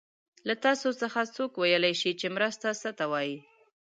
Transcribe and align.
له 0.47 0.53
تاسو 0.65 0.89
څخه 1.01 1.19
څوک 1.35 1.51
ویلای 1.55 1.93
شي 2.01 2.11
چې 2.19 2.27
مرسته 2.37 2.67
څه 2.81 2.89
ته 2.97 3.05
وايي؟ 3.11 3.37